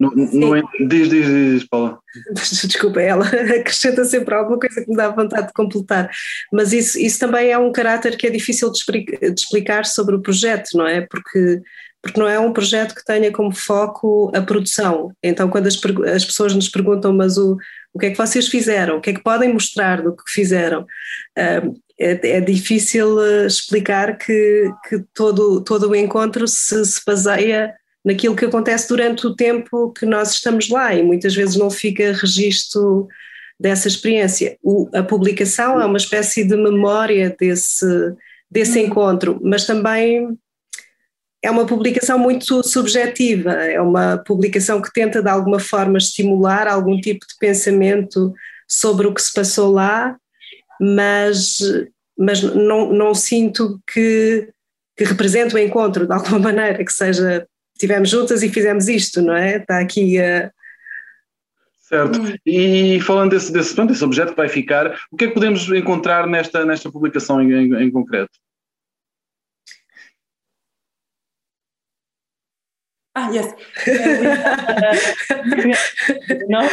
No, 0.00 0.10
no, 0.14 0.62
diz, 0.80 1.08
diz, 1.08 1.26
diz, 1.26 1.68
Paula. 1.68 1.98
Desculpa, 2.34 3.00
ela 3.00 3.24
acrescenta 3.60 4.04
sempre 4.04 4.34
alguma 4.34 4.58
coisa 4.58 4.82
que 4.82 4.90
me 4.90 4.96
dá 4.96 5.08
vontade 5.10 5.46
de 5.46 5.52
completar. 5.52 6.10
Mas 6.52 6.72
isso, 6.72 6.98
isso 6.98 7.20
também 7.20 7.50
é 7.50 7.58
um 7.58 7.70
caráter 7.70 8.16
que 8.16 8.26
é 8.26 8.30
difícil 8.30 8.70
de, 8.72 9.04
de 9.04 9.40
explicar 9.40 9.86
sobre 9.86 10.16
o 10.16 10.20
projeto, 10.20 10.70
não 10.74 10.86
é? 10.86 11.02
Porque 11.02 11.62
porque 12.02 12.20
não 12.20 12.28
é 12.28 12.38
um 12.38 12.52
projeto 12.52 12.94
que 12.94 13.04
tenha 13.04 13.32
como 13.32 13.54
foco 13.54 14.30
a 14.34 14.40
produção. 14.40 15.12
Então, 15.22 15.48
quando 15.48 15.66
as, 15.66 15.78
as 16.14 16.24
pessoas 16.24 16.54
nos 16.54 16.68
perguntam, 16.68 17.12
mas 17.12 17.36
o, 17.36 17.56
o 17.92 17.98
que 17.98 18.06
é 18.06 18.10
que 18.10 18.16
vocês 18.16 18.48
fizeram? 18.48 18.98
O 18.98 19.00
que 19.00 19.10
é 19.10 19.14
que 19.14 19.22
podem 19.22 19.52
mostrar 19.52 20.02
do 20.02 20.14
que 20.14 20.22
fizeram? 20.30 20.82
Uh, 21.36 21.74
é, 21.98 22.36
é, 22.36 22.40
difícil 22.40 23.16
uh, 23.16 23.46
explicar 23.46 24.18
que, 24.18 24.70
que 24.88 25.02
todo, 25.14 25.62
todo 25.62 25.88
o 25.88 25.96
encontro 25.96 26.46
se, 26.46 26.84
se 26.84 27.00
baseia 27.06 27.74
naquilo 28.04 28.36
que 28.36 28.44
acontece 28.44 28.88
durante 28.88 29.26
o 29.26 29.34
tempo 29.34 29.92
que 29.92 30.06
nós 30.06 30.32
estamos 30.32 30.68
lá 30.68 30.94
e 30.94 31.02
muitas 31.02 31.34
vezes 31.34 31.56
não 31.56 31.70
fica 31.70 32.12
registro 32.12 33.08
dessa 33.58 33.88
experiência. 33.88 34.56
O, 34.62 34.88
a 34.94 35.02
publicação 35.02 35.80
é 35.80 35.86
uma 35.86 35.96
espécie 35.96 36.44
de 36.44 36.56
memória 36.56 37.34
desse, 37.38 37.86
desse 38.50 38.78
uhum. 38.78 38.86
encontro, 38.86 39.40
mas 39.42 39.64
também 39.64 40.38
é 41.46 41.50
uma 41.50 41.64
publicação 41.64 42.18
muito 42.18 42.60
subjetiva, 42.66 43.52
é 43.52 43.80
uma 43.80 44.18
publicação 44.18 44.82
que 44.82 44.92
tenta 44.92 45.22
de 45.22 45.28
alguma 45.28 45.60
forma 45.60 45.96
estimular 45.96 46.66
algum 46.66 47.00
tipo 47.00 47.24
de 47.24 47.36
pensamento 47.38 48.34
sobre 48.66 49.06
o 49.06 49.14
que 49.14 49.22
se 49.22 49.32
passou 49.32 49.72
lá, 49.72 50.16
mas, 50.80 51.58
mas 52.18 52.42
não, 52.42 52.92
não 52.92 53.14
sinto 53.14 53.80
que, 53.86 54.48
que 54.96 55.04
represente 55.04 55.54
o 55.54 55.58
encontro 55.58 56.04
de 56.04 56.12
alguma 56.12 56.40
maneira, 56.50 56.84
que 56.84 56.92
seja 56.92 57.46
estivemos 57.74 58.10
juntas 58.10 58.42
e 58.42 58.48
fizemos 58.48 58.88
isto, 58.88 59.22
não 59.22 59.36
é? 59.36 59.58
Está 59.58 59.78
aqui 59.78 60.18
a. 60.20 60.50
Certo. 61.82 62.18
E 62.44 63.00
falando 63.02 63.30
desse, 63.30 63.52
desse, 63.52 63.72
pronto, 63.72 63.92
desse 63.92 64.02
objeto 64.02 64.30
que 64.30 64.36
vai 64.36 64.48
ficar, 64.48 64.98
o 65.12 65.16
que 65.16 65.26
é 65.26 65.28
que 65.28 65.34
podemos 65.34 65.70
encontrar 65.70 66.26
nesta, 66.26 66.64
nesta 66.64 66.90
publicação 66.90 67.40
em, 67.40 67.52
em, 67.52 67.84
em 67.84 67.90
concreto? 67.92 68.32
Ah, 73.16 73.30
yes. 73.32 73.52
no. 76.48 76.68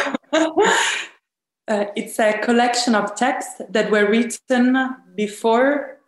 Uh, 1.66 1.86
it's 1.96 2.20
a 2.20 2.38
collection 2.40 2.96
of 2.96 3.16
texts 3.16 3.62
that 3.70 3.90
were 3.90 4.10
written 4.10 4.78
before, 5.16 6.00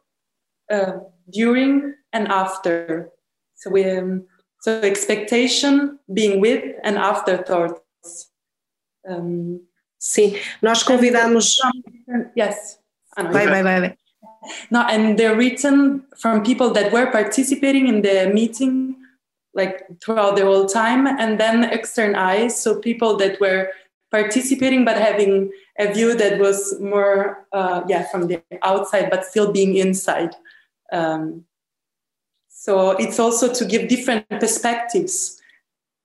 uh, 0.69 0.97
during, 1.31 1.93
and 2.11 2.27
after. 2.27 3.09
So 3.55 3.69
we, 3.69 3.89
um, 3.89 4.25
so 4.59 4.81
expectation, 4.81 5.99
being 6.13 6.41
with, 6.41 6.75
and 6.83 6.97
afterthoughts. 6.97 8.29
Um, 9.07 9.61
Sim, 9.97 10.35
nós 10.61 10.83
convidamos. 10.83 11.55
Yes. 12.35 12.77
Vai, 13.15 13.47
vai, 13.47 13.63
vai, 13.63 13.79
vai. 13.79 13.97
No, 14.69 14.81
and 14.81 15.17
they're 15.17 15.35
written 15.35 16.03
from 16.19 16.43
people 16.43 16.71
that 16.71 16.91
were 16.91 17.09
participating 17.09 17.87
in 17.87 18.01
the 18.01 18.29
meeting 18.33 18.97
like 19.55 19.85
throughout 20.01 20.35
the 20.35 20.45
whole 20.45 20.67
time 20.67 21.07
and 21.07 21.39
then 21.39 21.63
external 21.63 22.17
eyes 22.17 22.61
so 22.61 22.79
people 22.79 23.17
that 23.17 23.39
were 23.39 23.71
participating 24.11 24.85
but 24.85 24.97
having 24.97 25.51
a 25.79 25.91
view 25.91 26.15
that 26.15 26.39
was 26.39 26.79
more 26.79 27.47
uh, 27.51 27.81
yeah 27.87 28.03
from 28.09 28.27
the 28.27 28.41
outside 28.61 29.09
but 29.09 29.25
still 29.25 29.51
being 29.51 29.75
inside. 29.75 30.33
Um, 30.91 31.45
so 32.47 32.91
it's 32.91 33.19
also 33.19 33.53
to 33.53 33.65
give 33.65 33.89
different 33.89 34.29
perspectives 34.29 35.41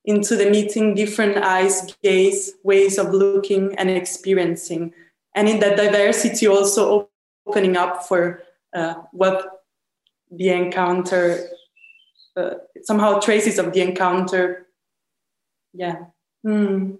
into 0.04 0.34
the 0.34 0.50
meeting 0.50 0.94
different 0.94 1.36
eyes 1.36 1.94
gaze 2.02 2.54
ways 2.64 2.98
of 2.98 3.12
looking 3.12 3.74
and 3.76 3.90
experiencing. 3.90 4.92
And 5.34 5.48
in 5.48 5.60
that 5.60 5.76
diversity 5.76 6.48
also 6.48 7.08
opening 7.46 7.76
up 7.76 8.06
for 8.08 8.42
uh, 8.74 8.94
what 9.12 9.64
the 10.30 10.48
encounter 10.50 11.48
uh, 12.36 12.56
somehow 12.82 13.18
traces 13.20 13.58
of 13.58 13.70
the 13.72 13.82
encounter. 13.82 14.66
Yeah. 15.74 16.10
Mm. 16.44 16.98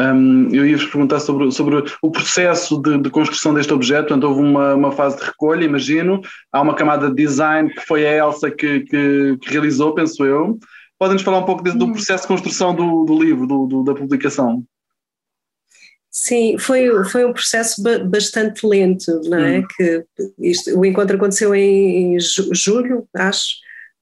Um, 0.00 0.54
eu 0.54 0.64
ia-vos 0.64 0.86
perguntar 0.86 1.18
sobre, 1.18 1.50
sobre 1.50 1.84
o 2.00 2.10
processo 2.10 2.80
de, 2.80 2.98
de, 2.98 3.10
construção 3.10 3.52
deste 3.52 3.72
objeto. 3.72 4.08
Portanto, 4.08 4.28
houve 4.28 4.40
uma, 4.40 4.74
uma, 4.74 4.92
fase 4.92 5.18
de 5.18 5.24
recolha, 5.24 5.64
imagino. 5.64 6.20
Há 6.52 6.60
uma 6.62 6.76
camada 6.76 7.08
de 7.08 7.16
design 7.16 7.68
que 7.68 7.80
foi 7.84 8.06
a 8.06 8.16
Elsa 8.16 8.48
que, 8.48 8.80
que, 8.80 9.36
que 9.40 9.50
realizou, 9.50 9.94
penso 9.94 10.24
eu. 10.24 10.56
Podem-nos 10.98 11.22
falar 11.22 11.38
um 11.38 11.44
pouco 11.44 11.64
desse, 11.64 11.76
do 11.76 11.86
hum. 11.86 11.92
processo 11.92 12.22
de 12.22 12.28
construção 12.28 12.74
do, 12.74 13.04
do 13.04 13.20
livro, 13.20 13.44
do, 13.46 13.66
do, 13.66 13.82
da 13.82 13.94
publicação? 13.94 14.64
Sim, 16.10 16.56
foi, 16.58 17.04
foi 17.04 17.24
um 17.24 17.32
processo 17.32 17.82
bastante 18.08 18.66
lento, 18.66 19.20
não 19.24 19.38
é? 19.38 19.58
Hum. 19.58 19.64
Que 19.76 20.04
isto, 20.38 20.78
o 20.78 20.84
encontro 20.84 21.16
aconteceu 21.16 21.52
em, 21.54 22.14
em 22.14 22.18
julho, 22.20 23.06
acho 23.16 23.56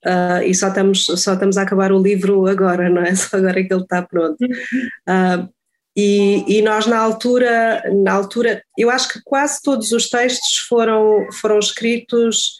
Uh, 0.06 0.42
e 0.44 0.54
só 0.54 0.68
estamos, 0.68 1.04
só 1.04 1.32
estamos 1.34 1.56
a 1.56 1.62
acabar 1.62 1.90
o 1.90 2.00
livro 2.00 2.46
agora, 2.46 2.88
não 2.88 3.02
é? 3.02 3.14
Só 3.16 3.38
agora 3.38 3.64
que 3.64 3.72
ele 3.72 3.82
está 3.82 4.02
pronto. 4.02 4.36
Uh, 4.44 5.48
e, 5.96 6.58
e, 6.58 6.62
nós 6.62 6.86
na 6.86 6.98
altura, 6.98 7.82
na 8.04 8.12
altura, 8.12 8.62
eu 8.78 8.88
acho 8.90 9.08
que 9.08 9.20
quase 9.25 9.60
todos 9.62 9.90
os 9.92 10.08
textos 10.08 10.58
foram, 10.68 11.26
foram 11.32 11.58
escritos 11.58 12.58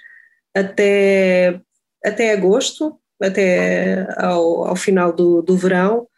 até, 0.57 1.61
até 2.05 2.33
agosto, 2.33 2.99
até 3.23 4.09
ao, 4.17 4.69
ao 4.69 4.77
final 4.77 5.13
do, 5.13 5.43
do 5.43 5.57
verão, 5.57 6.09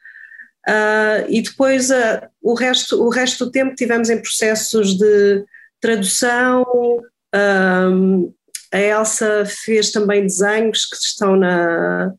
uh, 0.68 1.26
e 1.28 1.42
depois 1.42 1.90
uh, 1.90 2.26
o, 2.40 2.54
resto, 2.54 3.02
o 3.02 3.11
resto 3.11 3.47
do 3.47 3.50
tempo 3.50 3.75
tivemos 3.75 4.08
em 4.08 4.23
processos 4.23 4.97
de 4.97 5.44
tradução, 5.80 6.64
um, 7.35 8.32
a 8.72 8.78
Elsa 8.78 9.44
fez 9.46 9.90
também 9.90 10.22
desenhos 10.22 10.84
que 10.87 10.96
estão 10.96 11.37
na, 11.37 12.12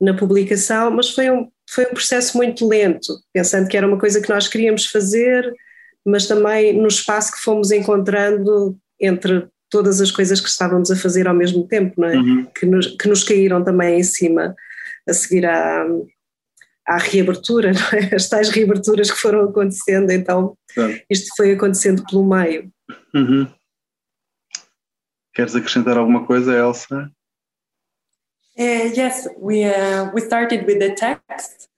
na 0.00 0.14
publicação, 0.14 0.90
mas 0.90 1.10
foi 1.10 1.30
um, 1.30 1.48
foi 1.68 1.86
um 1.86 1.94
processo 1.94 2.36
muito 2.36 2.68
lento, 2.68 3.14
pensando 3.32 3.68
que 3.68 3.76
era 3.76 3.86
uma 3.86 3.98
coisa 3.98 4.20
que 4.20 4.28
nós 4.28 4.48
queríamos 4.48 4.86
fazer, 4.86 5.50
mas 6.04 6.26
também 6.26 6.74
no 6.74 6.88
espaço 6.88 7.32
que 7.32 7.40
fomos 7.40 7.70
encontrando 7.70 8.76
entre 9.00 9.46
todas 9.70 10.00
as 10.00 10.10
coisas 10.10 10.40
que 10.40 10.48
estávamos 10.48 10.90
a 10.90 10.96
fazer 10.96 11.26
ao 11.26 11.34
mesmo 11.34 11.66
tempo, 11.66 12.00
não 12.00 12.08
é? 12.08 12.16
Uhum. 12.16 12.46
que, 12.56 12.66
nos, 12.66 12.86
que 12.86 13.08
nos 13.08 13.24
caíram 13.24 13.64
também 13.64 13.98
em 13.98 14.04
cima 14.04 14.54
a 15.08 15.12
seguir 15.12 15.46
à, 15.46 15.86
à 16.86 16.98
reabertura, 16.98 17.72
não 17.74 17.98
é? 17.98 18.14
as 18.14 18.28
tais 18.28 18.50
reaberturas 18.50 19.10
que 19.10 19.18
foram 19.18 19.44
acontecendo, 19.44 20.10
então 20.10 20.56
isto 21.10 21.34
foi 21.36 21.52
acontecendo 21.52 22.04
pelo 22.04 22.28
meio. 22.28 22.70
Uhum. 23.14 23.48
Queres 25.34 25.56
acrescentar 25.56 25.98
alguma 25.98 26.24
coisa, 26.26 26.54
Elsa? 26.54 27.10
Uh, 28.56 28.88
yes, 28.94 29.26
we 29.36 29.64
uh, 29.64 30.10
we 30.14 30.20
started 30.20 30.64
with 30.64 30.78
the 30.78 30.94
text 30.94 31.68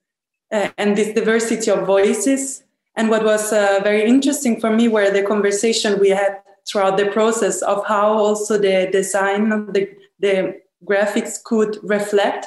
uh, 0.52 0.68
and 0.76 0.94
this 0.96 1.14
diversity 1.14 1.70
of 1.70 1.86
voices. 1.86 2.62
And 2.96 3.08
what 3.08 3.24
was 3.24 3.52
uh, 3.52 3.80
very 3.82 4.04
interesting 4.04 4.60
for 4.60 4.70
me 4.70 4.88
were 4.88 5.10
the 5.10 5.22
conversation 5.22 5.98
we 5.98 6.10
had 6.10 6.42
throughout 6.68 6.96
the 6.96 7.06
process 7.06 7.62
of 7.62 7.86
how 7.86 8.12
also 8.12 8.58
the 8.58 8.88
design, 8.90 9.48
the, 9.72 9.88
the 10.18 10.60
graphics 10.84 11.42
could 11.42 11.78
reflect 11.82 12.46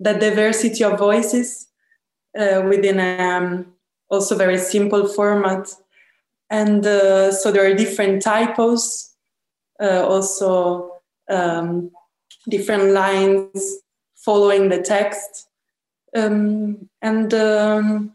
that 0.00 0.20
diversity 0.20 0.82
of 0.84 0.98
voices 0.98 1.68
uh, 2.38 2.62
within 2.66 2.98
um, 2.98 3.66
also 4.10 4.36
very 4.36 4.58
simple 4.58 5.06
format. 5.06 5.68
And 6.48 6.84
uh, 6.84 7.32
so 7.32 7.52
there 7.52 7.70
are 7.70 7.74
different 7.74 8.22
typos 8.22 9.09
also 9.80 11.00
um, 11.28 11.90
different 12.48 12.92
lines 12.92 13.78
following 14.16 14.68
the 14.68 14.82
text. 14.82 15.48
Um, 16.16 16.88
and 17.00 17.32
um, 17.34 18.12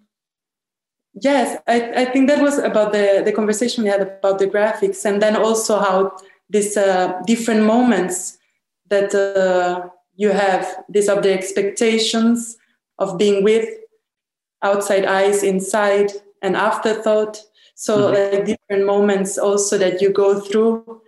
yes, 1.13 1.61
I, 1.67 1.91
I 2.01 2.05
think 2.05 2.27
that 2.29 2.41
was 2.41 2.57
about 2.57 2.91
the, 2.91 3.21
the 3.23 3.31
conversation 3.31 3.83
we 3.83 3.89
had 3.89 4.01
about 4.01 4.39
the 4.39 4.47
graphics, 4.47 5.05
and 5.05 5.21
then 5.21 5.35
also 5.35 5.79
how 5.79 6.17
these 6.49 6.77
uh, 6.77 7.19
different 7.25 7.63
moments 7.63 8.37
that 8.89 9.15
uh, 9.15 9.87
you 10.15 10.29
have, 10.29 10.83
these 10.89 11.09
of 11.09 11.23
the 11.23 11.33
expectations 11.33 12.57
of 12.99 13.17
being 13.17 13.43
with, 13.43 13.67
outside 14.61 15.05
eyes, 15.05 15.43
inside, 15.43 16.11
and 16.41 16.55
afterthought. 16.55 17.41
So, 17.75 17.97
mm-hmm. 17.97 18.35
like 18.35 18.45
different 18.45 18.85
moments 18.85 19.37
also 19.37 19.77
that 19.77 20.01
you 20.01 20.11
go 20.11 20.39
through. 20.39 21.01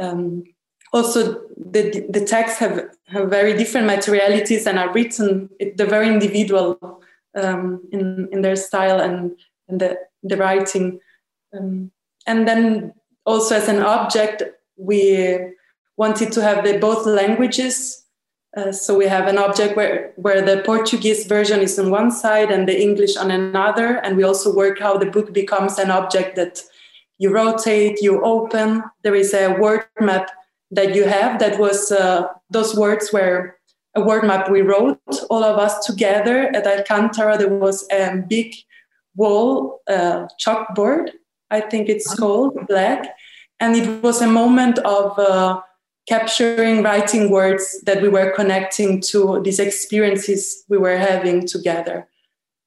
Um, 0.00 0.44
also, 0.92 1.42
the 1.56 2.04
the 2.08 2.24
texts 2.24 2.58
have 2.58 2.88
have 3.06 3.30
very 3.30 3.56
different 3.56 3.86
materialities 3.86 4.66
and 4.66 4.78
are 4.78 4.92
written. 4.92 5.50
They're 5.76 5.86
very 5.86 6.08
individual 6.08 6.78
um, 7.36 7.82
in 7.92 8.28
in 8.32 8.42
their 8.42 8.56
style 8.56 9.00
and, 9.00 9.36
and 9.68 9.80
the 9.80 9.98
the 10.24 10.36
writing. 10.36 11.00
Um, 11.56 11.92
and 12.26 12.48
then 12.48 12.94
also 13.24 13.54
as 13.54 13.68
an 13.68 13.82
object, 13.82 14.42
we 14.76 15.38
wanted 15.96 16.32
to 16.32 16.42
have 16.42 16.64
the 16.64 16.78
both 16.78 17.06
languages. 17.06 18.04
Uh, 18.56 18.72
so 18.72 18.96
we 18.96 19.06
have 19.06 19.28
an 19.28 19.38
object 19.38 19.76
where, 19.76 20.12
where 20.16 20.42
the 20.42 20.62
Portuguese 20.64 21.24
version 21.24 21.60
is 21.60 21.78
on 21.78 21.90
one 21.90 22.10
side 22.10 22.50
and 22.50 22.68
the 22.68 22.80
English 22.80 23.16
on 23.16 23.30
another. 23.30 23.98
And 23.98 24.16
we 24.16 24.24
also 24.24 24.52
work 24.52 24.80
how 24.80 24.98
the 24.98 25.06
book 25.06 25.32
becomes 25.32 25.78
an 25.78 25.90
object 25.90 26.34
that 26.34 26.62
you 27.20 27.30
rotate, 27.30 28.00
you 28.00 28.24
open. 28.24 28.82
There 29.02 29.14
is 29.14 29.34
a 29.34 29.52
word 29.52 29.84
map 30.00 30.30
that 30.70 30.94
you 30.94 31.04
have 31.04 31.38
that 31.38 31.60
was 31.60 31.92
uh, 31.92 32.28
those 32.48 32.74
words 32.74 33.12
were 33.12 33.58
a 33.94 34.00
word 34.00 34.24
map 34.24 34.50
we 34.50 34.62
wrote 34.62 34.98
all 35.28 35.44
of 35.44 35.58
us 35.58 35.84
together 35.84 36.50
at 36.54 36.66
Alcantara. 36.66 37.36
There 37.36 37.48
was 37.48 37.86
a 37.92 38.24
big 38.26 38.54
wall 39.16 39.80
uh, 39.86 40.28
chalkboard, 40.42 41.10
I 41.50 41.60
think 41.60 41.90
it's 41.90 42.14
called 42.14 42.66
black, 42.66 43.14
and 43.58 43.76
it 43.76 44.02
was 44.02 44.22
a 44.22 44.26
moment 44.26 44.78
of 44.78 45.18
uh, 45.18 45.60
capturing 46.08 46.82
writing 46.82 47.30
words 47.30 47.82
that 47.82 48.00
we 48.00 48.08
were 48.08 48.30
connecting 48.30 49.02
to 49.10 49.42
these 49.44 49.58
experiences 49.58 50.64
we 50.70 50.78
were 50.78 50.96
having 50.96 51.46
together. 51.46 52.08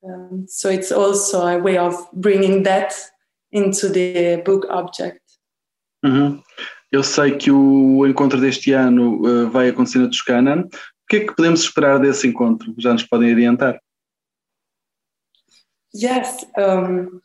Um, 0.06 0.46
so 0.48 0.70
it's 0.70 0.92
also 0.92 1.48
a 1.48 1.58
way 1.58 1.78
of 1.78 1.96
bringing 2.14 2.64
that 2.64 2.94
into 3.54 3.90
the 3.90 4.42
book 4.44 4.68
object. 4.70 5.22
Uhum. 6.04 6.42
Eu 6.92 7.04
sei 7.04 7.38
que 7.38 7.50
o 7.50 8.06
encontro 8.06 8.40
deste 8.40 8.74
ano 8.74 9.22
uh, 9.26 9.50
vai 9.50 9.70
acontecer 9.70 10.00
na 10.00 10.08
Toscana. 10.08 10.62
O 10.62 10.70
que 11.10 11.18
é 11.18 11.20
que 11.22 11.36
podemos 11.36 11.62
esperar 11.62 12.00
desse 12.00 12.28
encontro? 12.28 12.74
Já 12.78 12.94
nos 12.94 13.04
podem 13.04 13.32
orientar? 13.32 13.80
Yes, 15.96 16.46
um, 16.58 17.22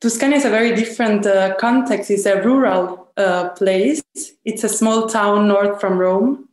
Tuscany 0.00 0.36
is 0.36 0.44
a 0.44 0.50
very 0.50 0.74
different 0.74 1.26
uh, 1.26 1.54
context. 1.56 2.10
It's 2.10 2.26
a 2.26 2.40
rural 2.42 3.12
uh, 3.16 3.50
place. 3.50 4.02
It's 4.44 4.64
a 4.64 4.68
small 4.68 5.06
town 5.06 5.48
north 5.48 5.80
from 5.80 5.98
Rome. 5.98 6.48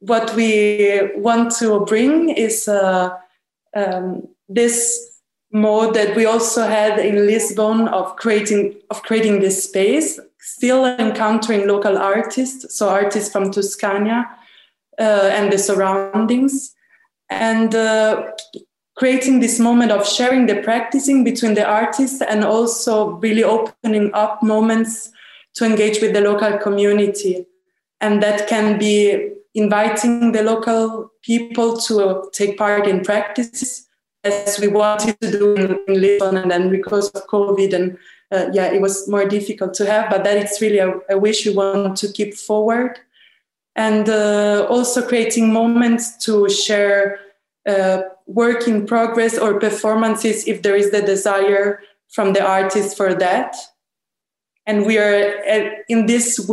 What 0.00 0.34
we 0.34 1.10
want 1.16 1.54
to 1.58 1.84
bring 1.84 2.30
is 2.30 2.66
uh, 2.66 3.10
um, 3.74 4.28
this 4.48 5.09
mode 5.52 5.94
that 5.94 6.14
we 6.14 6.26
also 6.26 6.62
had 6.62 6.98
in 6.98 7.26
Lisbon 7.26 7.88
of 7.88 8.16
creating 8.16 8.76
of 8.90 9.02
creating 9.02 9.40
this 9.40 9.64
space, 9.64 10.20
still 10.38 10.84
encountering 10.84 11.66
local 11.66 11.98
artists, 11.98 12.74
so 12.74 12.88
artists 12.88 13.32
from 13.32 13.50
Tuscania 13.50 14.28
uh, 14.98 15.30
and 15.32 15.52
the 15.52 15.58
surroundings, 15.58 16.74
and 17.28 17.74
uh, 17.74 18.30
creating 18.96 19.40
this 19.40 19.58
moment 19.58 19.90
of 19.90 20.06
sharing 20.06 20.46
the 20.46 20.62
practicing 20.62 21.24
between 21.24 21.54
the 21.54 21.66
artists 21.66 22.20
and 22.22 22.44
also 22.44 23.12
really 23.12 23.42
opening 23.42 24.12
up 24.14 24.42
moments 24.42 25.10
to 25.54 25.64
engage 25.64 26.00
with 26.00 26.12
the 26.12 26.20
local 26.20 26.58
community. 26.58 27.46
And 28.00 28.22
that 28.22 28.46
can 28.46 28.78
be 28.78 29.32
inviting 29.54 30.32
the 30.32 30.42
local 30.42 31.10
people 31.22 31.76
to 31.78 32.30
take 32.32 32.56
part 32.56 32.86
in 32.86 33.02
practices 33.02 33.88
as 34.24 34.58
we 34.60 34.68
wanted 34.68 35.20
to 35.20 35.30
do 35.30 35.54
in, 35.54 35.78
Lisbon. 35.88 36.36
And 36.36 36.50
then 36.50 36.70
because 36.70 37.08
of 37.10 37.26
COVID 37.26 37.72
and 37.72 37.98
uh, 38.32 38.50
yeah, 38.52 38.66
it 38.66 38.80
was 38.80 39.08
more 39.08 39.24
difficult 39.24 39.74
to 39.74 39.86
have, 39.86 40.08
but 40.10 40.22
that 40.24 40.36
it's 40.36 40.60
really 40.60 40.78
a, 40.78 40.94
a 41.08 41.18
wish 41.18 41.46
we 41.46 41.54
want 41.54 41.96
to 41.96 42.12
keep 42.12 42.34
forward. 42.34 42.98
And 43.74 44.08
uh, 44.08 44.66
also 44.68 45.06
creating 45.06 45.52
moments 45.52 46.16
to 46.24 46.48
share 46.48 47.18
uh, 47.68 48.02
work 48.26 48.68
in 48.68 48.86
progress 48.86 49.38
or 49.38 49.58
performances 49.58 50.46
if 50.46 50.62
there 50.62 50.76
is 50.76 50.90
the 50.90 51.02
desire 51.02 51.80
from 52.08 52.32
the 52.32 52.44
artist 52.44 52.96
for 52.96 53.14
that. 53.14 53.56
And 54.66 54.86
we 54.86 54.98
are 54.98 55.34
uh, 55.48 55.70
in 55.88 56.06
this 56.06 56.48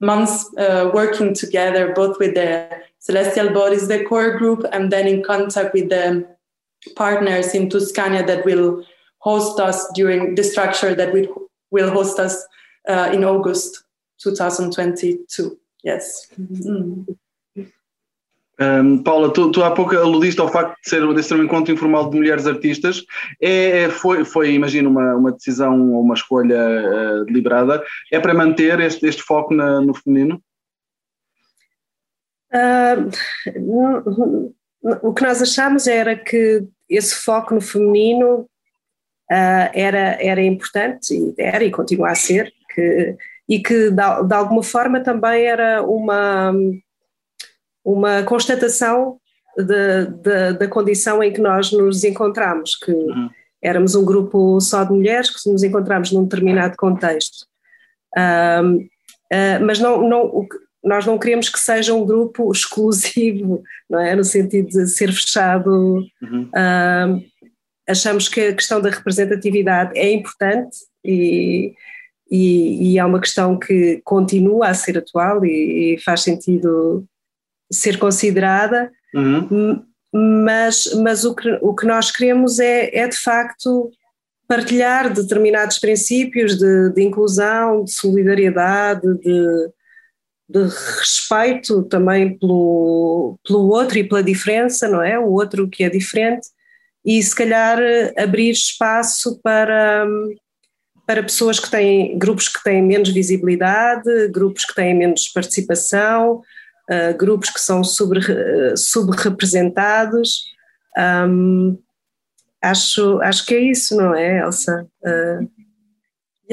months 0.00 0.52
uh, 0.58 0.90
working 0.92 1.32
together, 1.32 1.92
both 1.94 2.18
with 2.18 2.34
the 2.34 2.68
Celestial 2.98 3.50
Bodies, 3.50 3.88
the 3.88 4.04
core 4.04 4.36
group, 4.36 4.64
and 4.72 4.90
then 4.90 5.06
in 5.06 5.22
contact 5.22 5.72
with 5.72 5.88
the 5.88 6.26
partners 6.96 7.54
in 7.54 7.68
Tuscania 7.68 8.26
that 8.26 8.44
will 8.44 8.84
host 9.18 9.60
us 9.60 9.86
during 9.94 10.34
the 10.34 10.42
structure 10.42 10.94
that 10.94 11.12
will, 11.12 11.50
will 11.70 11.90
host 11.90 12.18
us 12.18 12.44
uh, 12.88 13.10
in 13.12 13.24
August 13.24 13.84
2022. 14.18 15.58
Yes. 15.84 16.28
Mm. 16.38 17.16
Um, 18.60 19.02
Paula, 19.02 19.32
tu, 19.32 19.50
tu, 19.50 19.64
há 19.64 19.72
pouco 19.72 19.96
aludiste 19.96 20.40
ao 20.40 20.48
facto 20.48 20.76
de 20.82 20.88
ser, 20.88 21.14
de 21.14 21.22
ser 21.22 21.34
um 21.34 21.42
encontro 21.42 21.72
informal 21.72 22.08
de 22.10 22.16
mulheres 22.16 22.46
artistas. 22.46 23.04
É, 23.40 23.84
é 23.84 23.88
foi, 23.88 24.24
foi, 24.24 24.52
imagino, 24.52 24.90
uma, 24.90 25.16
uma 25.16 25.32
decisão 25.32 25.92
ou 25.92 26.02
uma 26.02 26.14
escolha 26.14 26.56
uh, 26.56 27.24
deliberada. 27.24 27.82
É 28.12 28.20
para 28.20 28.34
manter 28.34 28.78
este, 28.80 29.06
este 29.06 29.22
foco 29.22 29.54
na, 29.54 29.80
no 29.80 29.94
feminino? 29.94 30.40
Uh, 32.52 33.10
o 34.82 35.14
que 35.14 35.22
nós 35.22 35.40
achámos 35.40 35.86
era 35.86 36.16
que 36.16 36.64
esse 36.88 37.14
foco 37.14 37.54
no 37.54 37.60
feminino 37.60 38.40
uh, 39.30 39.70
era, 39.72 40.18
era 40.20 40.42
importante, 40.42 41.34
era 41.38 41.64
e 41.64 41.70
continua 41.70 42.10
a 42.10 42.14
ser, 42.14 42.52
que, 42.74 43.16
e 43.48 43.62
que 43.62 43.90
de, 43.90 44.26
de 44.26 44.34
alguma 44.34 44.62
forma 44.62 45.00
também 45.00 45.44
era 45.44 45.82
uma 45.82 46.52
uma 47.84 48.22
constatação 48.22 49.18
de, 49.56 50.06
de, 50.06 50.52
da 50.54 50.68
condição 50.68 51.22
em 51.22 51.32
que 51.32 51.40
nós 51.40 51.72
nos 51.72 52.04
encontramos, 52.04 52.76
que 52.76 52.92
uhum. 52.92 53.28
éramos 53.60 53.94
um 53.94 54.04
grupo 54.04 54.60
só 54.60 54.84
de 54.84 54.92
mulheres 54.92 55.30
que 55.30 55.50
nos 55.50 55.62
encontramos 55.62 56.12
num 56.12 56.22
determinado 56.22 56.76
contexto. 56.76 57.46
uh, 58.16 58.88
mas 59.64 59.78
não, 59.80 60.08
não, 60.08 60.46
nós 60.84 61.06
não 61.06 61.18
queremos 61.18 61.48
que 61.48 61.58
seja 61.58 61.94
um 61.94 62.04
grupo 62.04 62.50
exclusivo, 62.50 63.62
não 63.88 64.00
é? 64.00 64.16
No 64.16 64.24
sentido 64.24 64.68
de 64.68 64.86
ser 64.88 65.12
fechado. 65.12 66.04
Uhum. 66.20 66.48
Uh, 66.48 67.24
achamos 67.88 68.28
que 68.28 68.40
a 68.40 68.54
questão 68.54 68.80
da 68.80 68.90
representatividade 68.90 69.96
é 69.98 70.12
importante 70.12 70.78
e, 71.04 71.74
e, 72.30 72.92
e, 72.92 72.98
é 72.98 73.04
uma 73.04 73.20
questão 73.20 73.58
que 73.58 74.00
continua 74.04 74.68
a 74.68 74.74
ser 74.74 74.98
atual 74.98 75.44
e, 75.44 75.94
e 75.94 75.98
faz 76.00 76.22
sentido 76.22 77.04
ser 77.70 77.98
considerada, 77.98 78.90
uhum. 79.14 79.82
mas, 80.12 80.92
mas 81.02 81.24
o, 81.24 81.34
que, 81.34 81.58
o 81.62 81.74
que 81.74 81.86
nós 81.86 82.10
queremos 82.10 82.58
é, 82.58 82.94
é 82.94 83.08
de 83.08 83.16
facto 83.16 83.90
partilhar 84.46 85.12
determinados 85.12 85.78
princípios 85.78 86.58
de, 86.58 86.90
de 86.90 87.02
inclusão, 87.02 87.84
de 87.84 87.92
solidariedade, 87.92 89.02
de, 89.18 89.70
de 90.52 90.62
respeito 90.98 91.82
também 91.84 92.36
pelo, 92.38 93.38
pelo 93.46 93.68
outro 93.68 93.98
e 93.98 94.04
pela 94.04 94.22
diferença, 94.22 94.86
não 94.86 95.02
é? 95.02 95.18
O 95.18 95.32
outro 95.32 95.68
que 95.68 95.82
é 95.82 95.88
diferente, 95.88 96.48
e 97.04 97.22
se 97.22 97.34
calhar 97.34 97.78
abrir 98.16 98.50
espaço 98.50 99.40
para, 99.42 100.06
para 101.06 101.22
pessoas 101.22 101.58
que 101.58 101.70
têm, 101.70 102.16
grupos 102.18 102.48
que 102.48 102.62
têm 102.62 102.82
menos 102.82 103.08
visibilidade, 103.08 104.28
grupos 104.28 104.64
que 104.64 104.74
têm 104.74 104.94
menos 104.94 105.28
participação, 105.28 106.42
uh, 106.90 107.16
grupos 107.16 107.50
que 107.50 107.60
são 107.60 107.82
sobre, 107.82 108.20
uh, 108.20 108.76
subrepresentados. 108.76 110.44
Um, 110.96 111.78
acho, 112.62 113.20
acho 113.22 113.46
que 113.46 113.54
é 113.54 113.60
isso, 113.60 113.96
não 113.96 114.14
é, 114.14 114.40
Elsa? 114.40 114.86
Uh, 115.02 115.61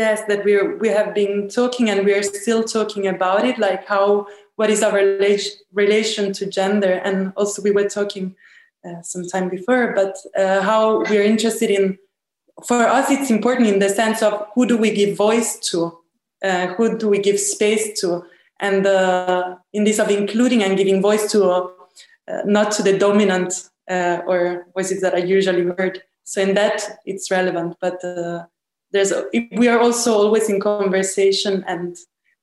yes, 0.03 0.17
that 0.29 0.41
we 0.45 0.53
we 0.83 0.89
have 0.97 1.09
been 1.21 1.35
talking 1.59 1.85
and 1.91 1.99
we 2.07 2.13
are 2.17 2.27
still 2.41 2.63
talking 2.77 3.03
about 3.15 3.41
it, 3.49 3.55
like 3.67 3.83
how 3.93 4.05
what 4.59 4.69
is 4.69 4.81
our 4.83 4.95
relation 5.03 5.53
relation 5.83 6.25
to 6.37 6.43
gender, 6.59 6.93
and 7.07 7.15
also 7.39 7.61
we 7.67 7.71
were 7.77 7.89
talking 7.99 8.25
uh, 8.85 9.01
some 9.11 9.23
time 9.33 9.47
before, 9.57 9.85
but 9.99 10.13
uh, 10.41 10.61
how 10.69 10.83
we 11.09 11.15
are 11.19 11.27
interested 11.33 11.69
in. 11.77 11.97
For 12.69 12.81
us, 12.97 13.07
it's 13.15 13.31
important 13.37 13.67
in 13.73 13.79
the 13.79 13.91
sense 14.01 14.19
of 14.27 14.33
who 14.53 14.63
do 14.71 14.75
we 14.83 14.91
give 14.91 15.11
voice 15.27 15.51
to, 15.69 15.79
uh, 16.47 16.65
who 16.75 16.85
do 17.01 17.07
we 17.13 17.19
give 17.27 17.39
space 17.39 17.85
to, 18.01 18.07
and 18.59 18.81
uh, 18.85 19.55
in 19.71 19.83
this 19.85 19.99
of 20.03 20.09
including 20.21 20.61
and 20.63 20.75
giving 20.81 21.01
voice 21.01 21.25
to 21.31 21.39
uh, 21.49 22.41
not 22.57 22.67
to 22.75 22.83
the 22.83 22.95
dominant 23.05 23.51
uh, 23.95 24.17
or 24.27 24.67
voices 24.75 24.99
that 25.03 25.13
are 25.13 25.25
usually 25.37 25.65
heard 25.77 25.95
So 26.29 26.41
in 26.41 26.53
that, 26.53 26.99
it's 27.05 27.31
relevant. 27.31 27.77
But 27.81 27.97
there's 28.91 29.13
we 29.51 29.67
are 29.67 29.79
also 29.79 30.13
always 30.13 30.49
in 30.49 30.59
conversation 30.59 31.63
and 31.67 31.95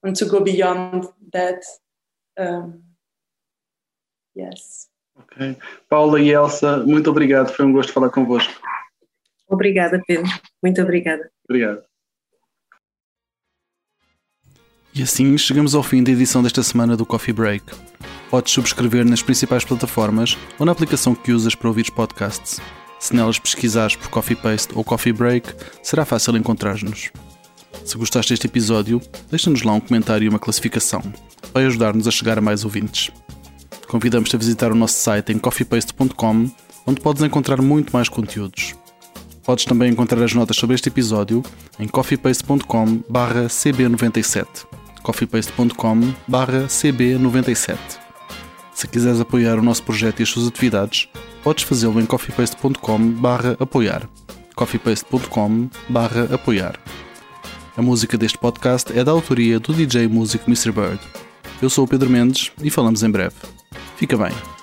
want 0.02 0.16
to 0.18 0.26
go 0.26 0.40
beyond 0.40 1.09
that. 1.32 1.62
Um, 2.38 2.82
yes. 4.35 4.88
Ok. 5.18 5.56
Paula 5.88 6.20
e 6.20 6.30
Elsa, 6.30 6.78
muito 6.78 7.11
obrigado. 7.11 7.52
Foi 7.52 7.64
um 7.64 7.72
gosto 7.72 7.92
falar 7.92 8.11
convosco. 8.11 8.52
Obrigada, 9.48 10.02
Pedro. 10.06 10.30
Muito 10.62 10.82
obrigada. 10.82 11.30
Obrigado. 11.48 11.82
E 14.94 15.02
assim 15.02 15.37
chegamos 15.37 15.74
ao 15.74 15.82
fim 15.82 16.02
da 16.02 16.11
edição 16.11 16.42
desta 16.42 16.62
semana 16.62 16.96
do 16.96 17.04
Coffee 17.04 17.32
Break. 17.32 17.64
Podes 18.30 18.52
subscrever 18.52 19.04
nas 19.04 19.22
principais 19.22 19.64
plataformas 19.64 20.37
ou 20.59 20.66
na 20.66 20.72
aplicação 20.72 21.14
que 21.14 21.32
usas 21.32 21.54
para 21.54 21.68
ouvir 21.68 21.90
podcasts. 21.92 22.61
Se 22.98 23.14
nelas 23.14 23.38
pesquisares 23.38 23.96
por 23.96 24.09
Coffee 24.09 24.37
Paste 24.37 24.72
ou 24.74 24.82
Coffee 24.82 25.12
Break, 25.12 25.52
será 25.82 26.04
fácil 26.04 26.37
encontrar-nos. 26.37 27.11
Se 27.85 27.96
gostaste 27.96 28.32
deste 28.32 28.46
episódio, 28.46 29.00
deixa-nos 29.30 29.62
lá 29.62 29.72
um 29.72 29.80
comentário 29.80 30.24
e 30.24 30.28
uma 30.28 30.38
classificação. 30.38 31.02
Vai 31.52 31.66
ajudar-nos 31.66 32.09
a 32.09 32.11
chegar 32.11 32.38
a 32.38 32.40
mais 32.40 32.64
ouvintes. 32.64 33.11
Convidamos-te 33.87 34.35
a 34.35 34.38
visitar 34.38 34.72
o 34.72 34.74
nosso 34.74 34.98
site 34.98 35.32
em 35.32 35.38
coffeepaste.com, 35.38 36.50
onde 36.87 37.00
podes 37.00 37.22
encontrar 37.22 37.62
muito 37.62 37.92
mais 37.92 38.09
conteúdos. 38.09 38.74
Podes 39.44 39.64
também 39.64 39.92
encontrar 39.92 40.24
as 40.24 40.35
notas 40.35 40.56
sobre 40.56 40.74
este 40.74 40.88
episódio 40.88 41.44
em 41.78 41.87
coffeepaste.com/cb97. 41.87 44.66
coffeepaste.com/cb97. 45.02 47.78
Se 48.74 48.88
quiseres 48.88 49.20
apoiar 49.20 49.56
o 49.59 49.62
nosso 49.62 49.85
projeto 49.85 50.18
e 50.18 50.24
as 50.24 50.28
suas 50.28 50.48
atividades, 50.48 51.09
podes 51.46 51.62
fazê-lo 51.62 52.00
em 52.00 52.06
coffeepaste.com/apoiar. 52.06 54.09
coffeepaste.com/apoiar. 54.56 56.80
A 57.76 57.82
música 57.82 58.18
deste 58.18 58.37
podcast 58.37 58.92
é 58.98 59.04
da 59.04 59.12
autoria 59.12 59.61
do 59.61 59.72
DJ 59.72 60.09
músico 60.09 60.50
Mr. 60.50 60.72
Bird. 60.72 60.98
Eu 61.62 61.70
sou 61.70 61.85
o 61.85 61.88
Pedro 61.88 62.11
Mendes 62.11 62.50
e 62.61 62.68
falamos 62.68 63.04
em 63.04 63.11
breve. 63.12 63.37
Fica 63.96 64.16
bem. 64.16 64.56